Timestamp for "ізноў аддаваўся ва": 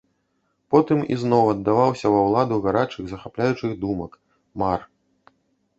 1.15-2.19